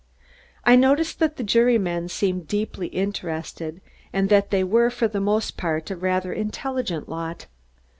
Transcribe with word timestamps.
I 0.65 0.75
noticed 0.75 1.19
that 1.19 1.35
the 1.35 1.43
jurymen 1.43 2.09
seemed 2.09 2.47
deeply 2.47 2.87
interested 2.87 3.81
and 4.11 4.29
that 4.29 4.49
they 4.49 4.63
were, 4.63 4.89
for 4.89 5.07
the 5.07 5.21
most 5.21 5.57
part, 5.57 5.91
a 5.91 5.95
rather 5.95 6.33
intelligent 6.33 7.07
lot. 7.07 7.45